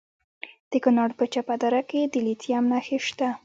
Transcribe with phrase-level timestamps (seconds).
[0.71, 3.27] د کونړ په چپه دره کې د لیتیم نښې شته.